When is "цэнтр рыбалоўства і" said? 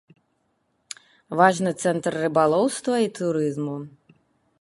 1.83-3.13